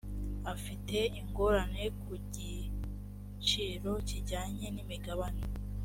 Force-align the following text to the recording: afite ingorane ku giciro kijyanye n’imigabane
afite 0.53 0.97
ingorane 1.19 1.83
ku 2.01 2.11
giciro 2.33 3.91
kijyanye 4.07 4.67
n’imigabane 4.75 5.43